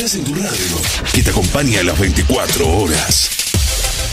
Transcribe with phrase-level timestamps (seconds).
[0.00, 0.80] Estás en tu radio,
[1.12, 3.28] que te acompaña a las 24 horas.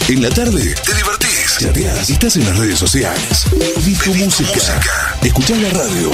[0.09, 3.45] En la tarde te divertís, chateás, estás en las redes sociales.
[3.57, 4.51] Pedí tu música.
[4.51, 5.17] música.
[5.23, 6.11] Escuchás la radio.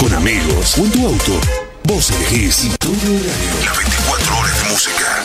[0.00, 1.40] Con amigos o en tu auto.
[1.84, 3.64] Vos elegís y todo horario.
[3.64, 5.24] Las 24 horas de música.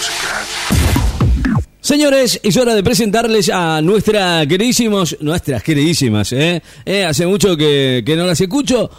[1.80, 6.62] Señores, es hora de presentarles a nuestra queridísimos, nuestras queridísimas, ¿eh?
[6.86, 7.04] ¿Eh?
[7.04, 8.92] Hace mucho que, que no las escucho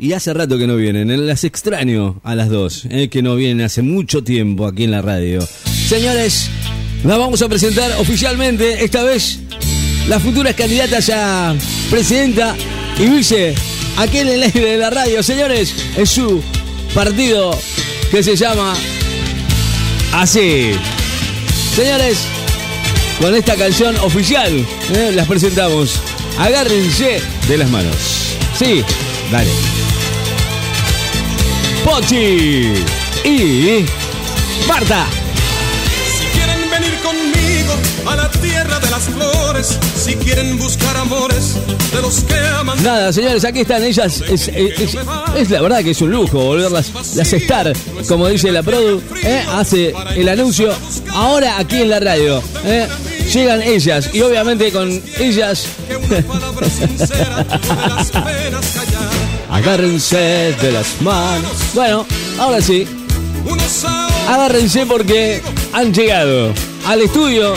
[0.00, 1.10] y hace rato que no vienen.
[1.10, 1.18] ¿eh?
[1.18, 3.08] Las extraño a las dos, ¿eh?
[3.08, 5.46] que no vienen hace mucho tiempo aquí en la radio.
[5.88, 6.48] Señores,
[7.04, 9.40] las vamos a presentar oficialmente, esta vez,
[10.08, 11.54] las futuras candidatas a
[11.90, 12.56] presidenta
[12.98, 13.54] y vice
[13.98, 15.22] aquí en el aire de la radio.
[15.22, 16.42] Señores, es su
[16.94, 17.50] partido
[18.10, 18.74] que se llama
[20.14, 20.70] así.
[21.76, 22.26] Señores,
[23.20, 25.12] con esta canción oficial ¿eh?
[25.14, 26.00] las presentamos.
[26.38, 27.96] Agárrense de las manos.
[28.58, 28.82] Sí,
[29.30, 29.50] dale.
[31.84, 32.72] Pochi
[33.24, 33.84] y
[34.68, 35.06] Marta.
[36.18, 37.74] Si quieren venir conmigo
[38.06, 41.54] a la tierra de las flores, si quieren buscar amores
[41.92, 42.82] de los que aman.
[42.82, 44.22] Nada, señores, aquí están ellas.
[44.28, 44.96] Es, es- es-
[45.36, 47.72] es la verdad que es un lujo volverlas las estar,
[48.08, 49.42] como dice la produ, ¿eh?
[49.52, 50.74] hace el anuncio.
[51.12, 52.42] Ahora aquí en la radio.
[52.64, 52.86] ¿eh?
[53.32, 55.66] Llegan ellas y obviamente con ellas
[59.50, 61.52] agárrense de las manos.
[61.74, 62.06] Bueno,
[62.38, 62.86] ahora sí,
[64.28, 65.42] agárrense porque
[65.72, 66.52] han llegado
[66.86, 67.54] al estudio.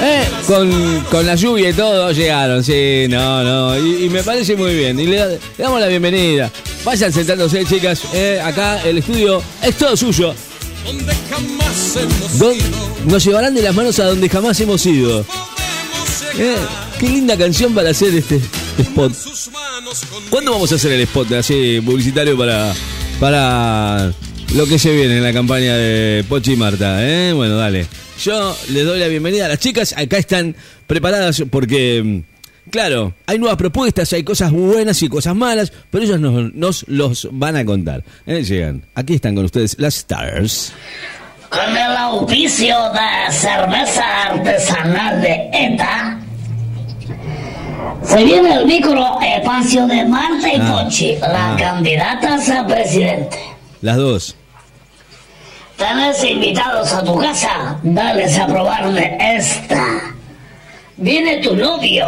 [0.00, 0.24] ¿eh?
[0.46, 4.74] Con, con la lluvia y todo llegaron, sí, no, no, y, y me parece muy
[4.74, 4.98] bien.
[5.00, 6.50] Y le, le damos la bienvenida.
[6.84, 8.02] Vayan sentándose, chicas.
[8.12, 8.40] ¿eh?
[8.42, 10.32] Acá el estudio es todo suyo.
[10.86, 12.66] donde jamás hemos Don- ido.
[13.06, 15.24] nos llevarán de las manos a donde jamás hemos ido.
[16.38, 16.54] ¿eh?
[17.00, 18.40] Qué linda canción para hacer este
[18.78, 19.12] spot.
[20.30, 22.74] ¿Cuándo vamos a hacer el spot así publicitario para,
[23.20, 24.12] para
[24.54, 27.06] lo que se viene en la campaña de Pochi y Marta?
[27.06, 27.32] ¿eh?
[27.32, 27.86] Bueno, dale.
[28.20, 29.94] Yo les doy la bienvenida a las chicas.
[29.96, 30.56] Acá están
[30.88, 36.18] preparadas porque, mm, claro, hay nuevas propuestas, hay cosas buenas y cosas malas, pero ellos
[36.18, 38.02] nos, nos los van a contar.
[38.26, 38.42] ¿eh?
[38.42, 38.82] Llegan.
[38.96, 40.72] Aquí están con ustedes las Stars.
[41.50, 46.17] Con el auspicio de cerveza artesanal de ETA,
[48.02, 51.56] se viene el micro espacio de Marta y Ah, Pochi, las ah.
[51.58, 53.38] candidatas a presidente.
[53.80, 54.36] Las dos.
[55.76, 59.84] Tenés invitados a tu casa, dales a probarme esta.
[60.96, 62.06] Viene tu novio.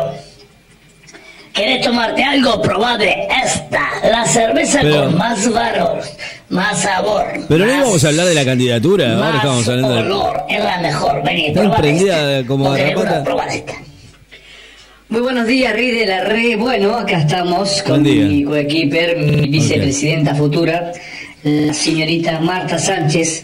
[1.53, 2.61] ¿Quieres tomarte algo?
[2.63, 3.81] Probá de esta.
[4.09, 6.01] La cerveza Pero- con más valor,
[6.49, 7.27] más sabor.
[7.49, 9.15] Pero no íbamos a hablar de la candidatura.
[9.17, 10.01] Ahora estamos hablando de.
[10.03, 11.23] olor, es la mejor.
[11.25, 12.47] Vení, Está esta.
[12.49, 13.25] como garrapata.
[13.25, 13.73] probá esta.
[15.11, 16.55] Muy buenos días, Ri de la Re.
[16.55, 20.93] Bueno, acá estamos con mi coequiper, mi vicepresidenta futura,
[21.43, 23.43] la señorita Marta Sánchez.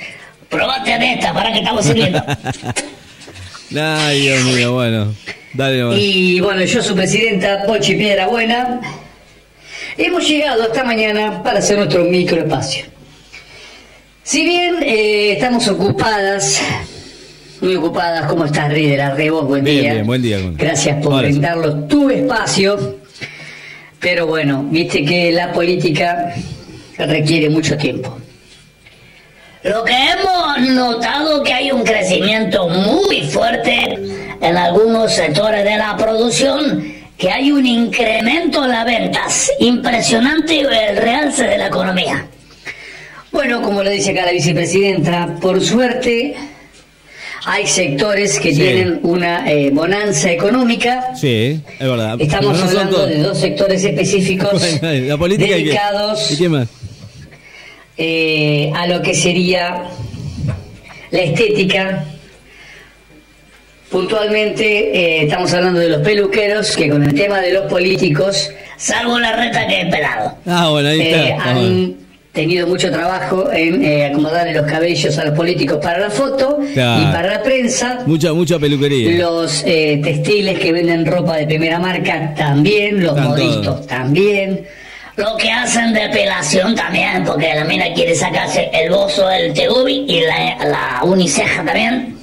[0.49, 2.23] Probate de esta, para que estamos sirviendo.
[3.77, 5.13] Ay, Dios mío, bueno.
[5.55, 5.99] Dale nomás.
[5.99, 8.81] Y bueno, yo su presidenta, Pochi Piedra Buena.
[9.99, 12.85] Hemos llegado esta mañana para hacer nuestro microespacio.
[14.23, 16.61] Si bien eh, estamos ocupadas,
[17.67, 19.29] muy ocupadas, ¿cómo estás, Ri de la Re?
[19.29, 19.93] Vos, buen Bien, día.
[19.95, 21.33] bien, buen día, Gracias por Ahora sí.
[21.33, 22.99] brindarnos tu espacio.
[23.99, 26.33] Pero bueno, viste que la política
[26.97, 28.17] requiere mucho tiempo.
[29.65, 33.99] Lo que hemos notado que hay un crecimiento muy fuerte
[34.41, 36.85] en algunos sectores de la producción,
[37.19, 42.27] que hay un incremento en las ventas impresionante el realce de la economía.
[43.33, 46.37] Bueno, como lo dice acá la vicepresidenta, por suerte
[47.49, 48.57] hay sectores que Sí.
[48.61, 51.15] tienen una eh, bonanza económica.
[51.15, 52.17] Sí, es verdad.
[52.21, 53.09] Estamos no hablando todos.
[53.09, 56.69] de dos sectores específicos Bueno, la política y qué- dedicados ¿Y qué más?
[57.99, 59.85] eh, a lo que sería
[61.13, 62.05] la estética.
[63.91, 69.19] Puntualmente eh, estamos hablando de los peluqueros que con el tema de los políticos Salvo
[69.19, 70.37] la reta que es pelado.
[70.45, 71.45] Ah, bueno, ahí está.
[71.51, 71.95] han
[72.37, 77.03] tenido mucho trabajo en eh, acomodarle los cabellos a los políticos para la foto Claro.
[77.03, 77.99] y para la prensa.
[78.07, 79.19] Mucha, mucha peluquería.
[79.19, 83.87] Los eh, textiles que venden ropa de primera marca también, los Están moditos todos.
[83.89, 84.65] también.
[85.17, 90.21] Lo que hacen depilación también, porque la mina quiere sacarse el bozo del tegubi y
[90.21, 92.16] la, la uniceja también.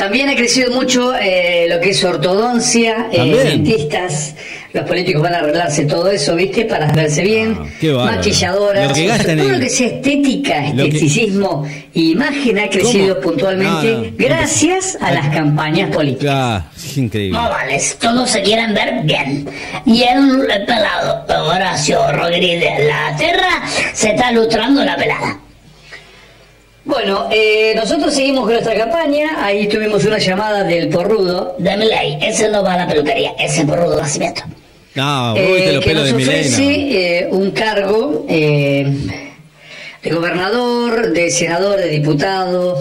[0.00, 4.34] También ha crecido mucho eh, lo que es ortodoncia, eh, dentistas,
[4.72, 6.64] los políticos van a arreglarse todo eso, ¿viste?
[6.64, 10.68] Para verse bien, Ah, maquilladoras, Lo que gastan todo en- lo que sea estética, que-
[10.68, 13.26] esteticismo e imagen ha crecido ¿Cómo?
[13.32, 16.32] puntualmente gracias a las campañas políticas.
[16.34, 17.38] Ah, es increíble.
[17.38, 19.46] No vales, todos se quieren ver bien.
[19.84, 23.62] Y el, el pelado Horacio Rodríguez de la Tierra
[23.92, 25.38] se está lustrando la pelada.
[26.90, 31.86] Bueno, eh, nosotros seguimos con nuestra campaña, ahí tuvimos una llamada del porrudo, De mi
[31.86, 34.42] ley, ese no va a la peluquería, ese por rudo nacimiento.
[34.96, 38.92] No, eh, los que pelos nos de ofrece eh, un cargo eh,
[40.02, 42.76] de gobernador, de senador, de diputado,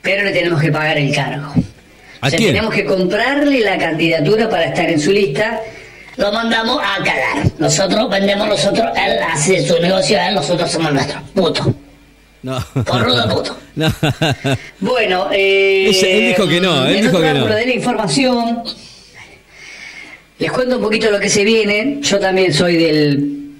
[0.00, 1.52] pero le tenemos que pagar el cargo.
[2.20, 2.50] ¿A o sea, quién?
[2.50, 5.60] tenemos que comprarle la candidatura para estar en su lista.
[6.16, 7.50] Lo mandamos a cagar.
[7.58, 11.20] Nosotros vendemos nosotros, él hace su negocio, él, nosotros somos nuestros.
[11.34, 11.74] Puto.
[12.42, 12.58] No.
[12.84, 13.56] Porrudo puto.
[13.76, 13.88] No.
[14.80, 17.46] Bueno, eh, él dijo que no, él en dijo otro que no.
[17.46, 18.62] de la información,
[20.38, 21.98] les cuento un poquito lo que se viene.
[22.02, 23.52] Yo también soy del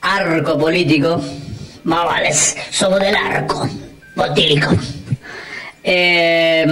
[0.00, 1.22] arco político.
[1.84, 3.68] Más vales, somos del arco.
[4.16, 4.70] Botílico.
[5.84, 6.64] Eh,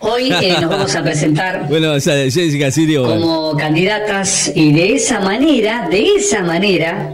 [0.00, 3.04] hoy eh, nos vamos a presentar Bueno, o sea, Jessica Sirio.
[3.04, 7.10] como candidatas y de esa manera, de esa manera,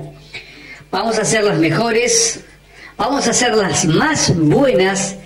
[0.91, 2.45] vamos a ser las mejores,
[2.97, 5.17] vamos a ser las más buenas,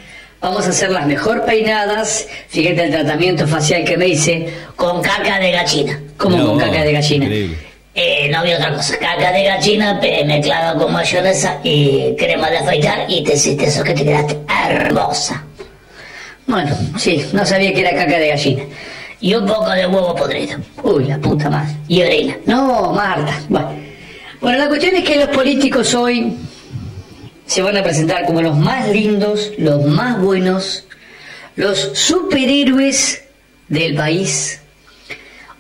[0.41, 2.27] vamos a ser las mejor peinadas.
[2.49, 6.01] Fíjate el tratamiento facial que me hice, Con caca de gallina.
[6.17, 7.25] como No, con caca de gallina.
[7.27, 7.57] increíble.
[7.99, 8.99] Eh, no había otra cosa.
[8.99, 9.95] Caca de gallina
[10.27, 14.37] mezclada con mayonesa y crema de afeitar y te hiciste eso que te quedaste
[14.69, 15.43] hermosa.
[16.47, 18.63] Bueno, sí, no sabía que era caca de gallina.
[19.19, 20.59] Y un poco de huevo podrido.
[20.83, 21.75] Uy, la puta madre.
[21.89, 22.37] Y orina.
[22.45, 23.41] No, Marta.
[23.49, 23.71] Bueno.
[24.43, 26.37] Bueno, la cuestión es que los políticos hoy
[27.47, 30.85] se van a presentar como los más lindos, los más buenos,
[31.55, 33.23] los superhéroes
[33.69, 34.61] del país.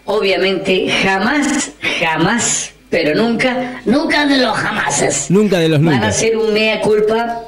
[0.05, 5.31] Obviamente, jamás, jamás, pero nunca, Nunca de los jamases.
[5.31, 6.09] Nunca de los van a nunca.
[6.09, 7.43] hacer un mea culpa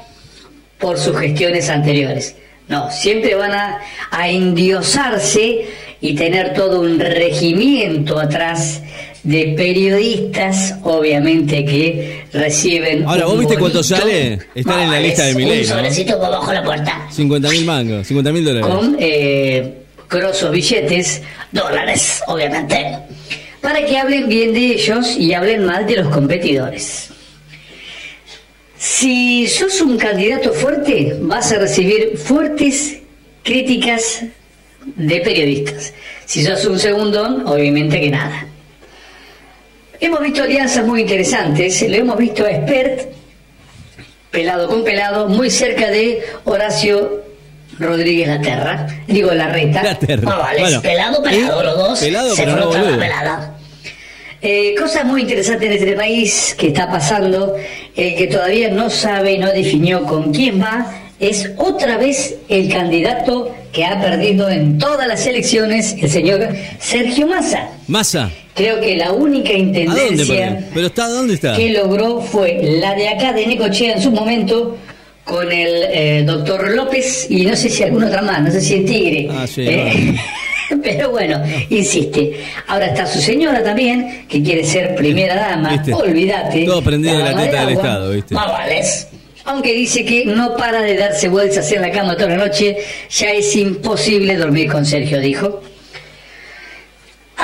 [0.77, 2.35] por sus gestiones anteriores.
[2.67, 3.79] No, siempre van a,
[4.11, 5.65] a endiosarse
[6.01, 8.81] y tener todo un regimiento atrás
[9.23, 13.05] de periodistas, obviamente, que reciben.
[13.07, 14.39] Ahora, un ¿vos viste cuánto sale?
[14.55, 15.75] Están en la lista de Un Milei, ¿no?
[15.75, 17.07] sobrecito por abajo de la puerta.
[17.11, 18.67] 50 mil mangos, 50 mil dólares.
[18.67, 19.73] Con eh,
[20.09, 21.21] grosos billetes
[21.51, 22.97] Dólares, obviamente.
[23.61, 27.09] para que hablen bien de ellos y hablen mal de los competidores.
[28.77, 32.99] Si sos un candidato fuerte, vas a recibir fuertes
[33.43, 34.23] críticas
[34.95, 35.93] de periodistas.
[36.25, 38.45] Si sos un segundón, obviamente que nada.
[40.01, 43.09] Hemos visto alianzas muy interesantes, lo hemos visto a Expert,
[44.31, 47.23] pelado con pelado, muy cerca de Horacio
[47.79, 49.83] Rodríguez Laterra, digo Larreta.
[49.83, 50.21] La terra.
[50.29, 51.63] No vales, Bueno, pelado, pelado, ¿eh?
[51.65, 51.99] los dos.
[51.99, 52.97] Pelado, se pero no boludo.
[52.99, 53.55] pelada.
[54.41, 57.55] Eh, cosas muy interesantes en este país que está pasando,
[57.95, 63.53] el que todavía no sabe, no definió con quién va, es otra vez el candidato
[63.73, 66.47] que ha perdido en todas las elecciones, el señor
[66.79, 67.67] Sergio Massa.
[67.87, 68.31] Masa.
[68.59, 70.67] Creo que la única ¿A dónde intendencia perdió?
[70.73, 71.55] ¿Pero está dónde está?
[71.55, 74.77] que logró fue la de acá de Necochea en su momento
[75.23, 78.73] con el eh, doctor López y no sé si alguna otra más, no sé si
[78.73, 79.29] el Tigre.
[79.31, 80.15] Ah, sí, Eh,
[80.83, 82.33] Pero bueno, insiste.
[82.67, 85.69] Ahora está su señora también, que quiere ser primera dama.
[85.69, 85.93] ¿Viste?
[85.93, 86.65] Olvídate.
[86.65, 87.75] Todo prendido de la teta del.
[87.75, 88.35] Estado, ¿viste?
[88.35, 89.07] Más vales.
[89.45, 92.75] Aunque dice que no para de darse vueltas en la cama toda la noche,
[93.09, 95.61] ya es imposible dormir con Sergio, dijo.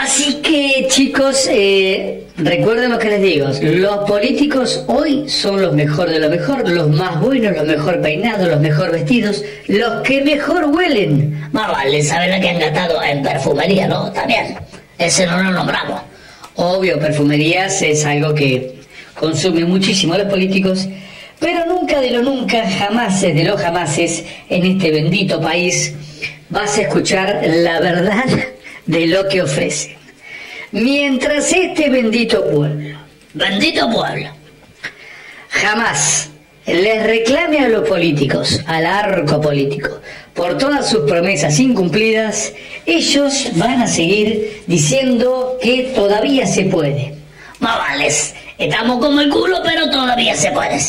[0.06, 6.12] Así que chicos, eh, recuerden lo que les digo, los políticos hoy son los mejor
[6.12, 10.65] de lo mejor, los más buenos, los mejor peinados, los mejor vestidos, los que mejor
[10.65, 11.50] huelen.
[11.51, 14.12] Más vale, ¿saben la que han gastado en perfumería, no?
[14.12, 14.56] También.
[15.00, 16.01] Ese no lo nombramos.
[16.53, 18.75] Obvio, perfumerías es algo que
[19.20, 20.88] consume muchísimo los políticos,
[21.39, 25.96] pero nunca de lo nunca, jamás de lo jamases, en este bendito país
[26.50, 28.25] vas a escuchar la verdad
[28.86, 30.04] de lo que ofrecen.
[30.75, 33.00] Mientras este bendito pueblo
[33.34, 34.27] Bendito pueblo.
[35.48, 36.29] jamás
[36.65, 40.01] les reclame a los políticos, al arco político,
[40.34, 42.51] por todas sus promesas incumplidas,
[42.86, 47.13] ellos van a seguir diciendo que todavía se puede.
[47.60, 48.34] Más.
[48.58, 50.79] Estamos como el culo, pero todavía se puede.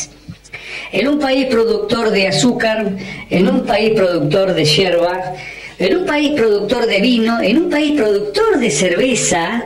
[0.91, 2.97] En un país productor de azúcar,
[3.31, 5.35] en un país productor de hierba,
[5.79, 9.65] en un país productor de vino, en un país productor de cerveza,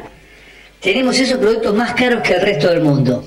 [0.80, 3.24] tenemos esos productos más caros que el resto del mundo.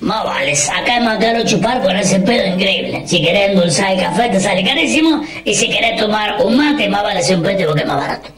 [0.00, 0.68] Más vales.
[0.70, 3.02] Acá es más caro chupar con ese pedo increíble.
[3.06, 5.22] Si querés endulzar el café te sale carísimo.
[5.44, 8.30] Y si querés tomar un mate, más vale ser un pete porque es más barato.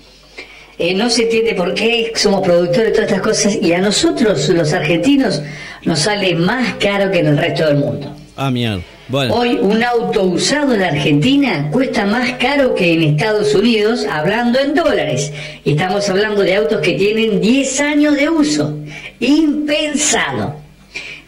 [0.79, 4.49] eh, no se entiende por qué somos productores de todas estas cosas y a nosotros,
[4.49, 5.41] los argentinos,
[5.85, 8.13] nos sale más caro que en el resto del mundo.
[8.37, 8.83] Ah, mierda.
[9.13, 14.75] Hoy un auto usado en Argentina cuesta más caro que en Estados Unidos, hablando en
[14.75, 15.31] dólares.
[15.67, 18.79] Estamos hablando de autos que tienen 10 años de uso.
[19.21, 20.57] Impensado.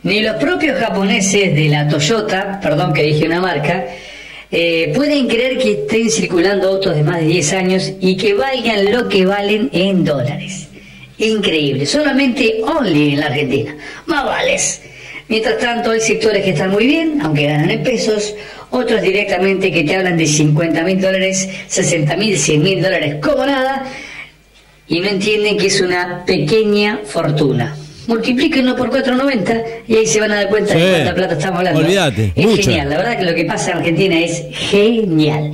[0.02, 3.84] Ni los propios japoneses de la Toyota, perdón que dije una marca,
[4.50, 8.92] eh, pueden creer que estén circulando autos de más de 10 años y que valgan
[8.92, 10.68] lo que valen en dólares.
[11.18, 13.76] Increíble, solamente only en la Argentina.
[14.06, 14.80] Más vales.
[15.28, 18.34] Mientras tanto, hay sectores que están muy bien, aunque ganan en pesos,
[18.70, 23.46] otros directamente que te hablan de 50 mil dólares, 60 mil, 100 mil dólares como
[23.46, 23.84] nada,
[24.86, 27.74] y no entienden que es una pequeña fortuna.
[28.06, 30.78] Multiplíquenlo por 4.90 y ahí se van a dar cuenta Sí.
[30.78, 31.80] de cuánta plata estamos hablando.
[31.80, 35.52] Olvídate, Es genial, la verdad que lo que pasa en Argentina es genial.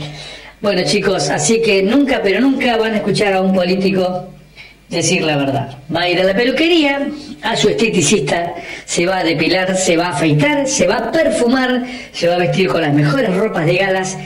[0.60, 4.28] Bueno chicos, así que nunca, pero nunca van a escuchar a un político
[4.90, 5.78] decir la verdad.
[5.94, 7.08] Va a ir a la peluquería,
[7.42, 8.54] a su esteticista,
[8.84, 12.38] se va a depilar, se va a afeitar, se va a perfumar, se va a
[12.38, 14.18] vestir con las mejores ropas de galas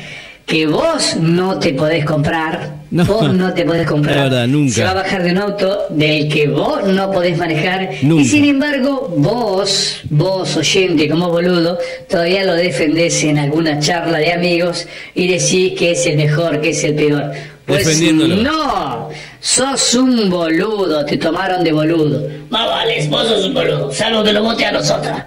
[0.46, 2.84] que vos no te podés comprar.
[2.90, 3.04] No.
[3.06, 4.30] vos no te podés comprar.
[4.30, 4.74] Verdad, nunca.
[4.74, 7.90] Se va a bajar de un auto del que vos no podés manejar.
[8.02, 8.22] Nunca.
[8.22, 11.76] Y sin embargo, vos, vos oyente como boludo,
[12.08, 16.70] todavía lo defendés en alguna charla de amigos y decís que es el mejor, que
[16.70, 17.32] es el peor.
[17.66, 19.08] Pues no,
[19.48, 22.26] sos un boludo, te tomaron de boludo.
[22.48, 25.24] Más vales, vos sos un boludo, salvo que lo vote a nosotras.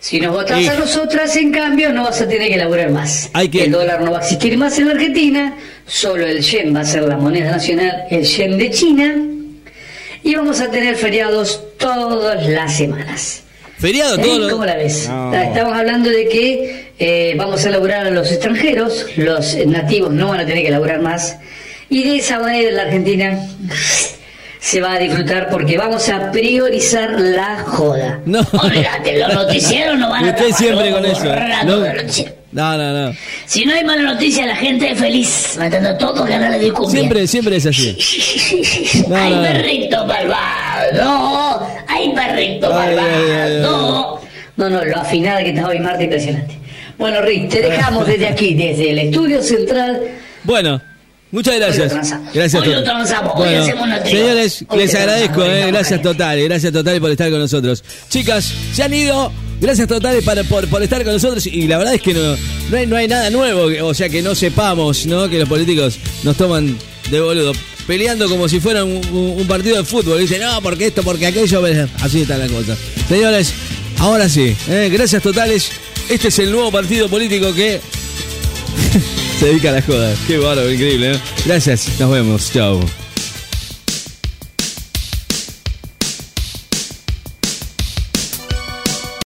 [0.00, 3.30] Si nos votás Y- a nosotras, en cambio, no vas a tener que laburar más.
[3.32, 6.74] Hay que- El dólar no va a existir más en la Argentina, solo el yen
[6.76, 9.16] va a ser la moneda nacional, el yen de China,
[10.22, 13.42] y vamos a tener feriados todas las semanas.
[13.78, 14.22] Feriado ¿Eh?
[14.22, 14.50] todo.
[14.50, 15.08] ¿Cómo la ves?
[15.08, 15.32] No.
[15.34, 20.40] Estamos hablando de que eh, vamos a laburar a los extranjeros, los nativos no van
[20.40, 21.36] a tener que laburar más,
[21.90, 23.38] y de esa manera la Argentina
[24.60, 28.20] se va a disfrutar porque vamos a priorizar la joda.
[28.26, 28.40] No.
[28.52, 31.24] Olvídate, los noticieros no van a Usted siempre con eso.
[31.24, 33.08] borrar No, no, no.
[33.08, 33.16] no.
[33.46, 35.56] Si no hay mala noticia, la gente es feliz.
[35.58, 35.96] ¿Me entiendes?
[35.98, 37.00] Todos canales de cumbia.
[37.00, 37.96] Siempre, siempre es así.
[39.08, 41.66] No, ay, no, perrito malvado.
[41.86, 44.20] Ay, perrito malvado.
[44.56, 46.58] No, no, lo afinada que está hoy Marta, impresionante.
[46.98, 50.02] Bueno, Rick, te dejamos desde aquí, desde el estudio central.
[50.42, 50.80] Bueno,
[51.30, 51.92] muchas gracias.
[52.34, 52.62] Gracias
[53.82, 54.16] una tribu.
[54.18, 57.82] señores, Hoy les agradezco, eh, gracias totales, gracias totales por estar con nosotros.
[58.08, 59.32] Chicas, se han ido.
[59.60, 62.36] Gracias totales para, por, por estar con nosotros y la verdad es que no,
[62.70, 65.28] no, hay, no hay nada nuevo, o sea que no sepamos ¿no?
[65.28, 66.78] que los políticos nos toman
[67.10, 67.50] de boludo,
[67.84, 70.20] peleando como si fuera un, un- un partido de fútbol.
[70.20, 71.60] Dicen, no, porque esto, porque aquello,
[72.00, 72.76] así está la cosa.
[73.08, 73.52] Señores,
[73.98, 75.70] ahora sí, eh, gracias totales.
[76.08, 77.80] Este es el nuevo partido político que
[79.38, 80.18] se dedica a las jodas.
[80.26, 81.12] Qué bárbaro, increíble.
[81.12, 81.20] ¿eh?
[81.46, 82.50] Gracias, nos vemos.
[82.52, 82.80] Chao.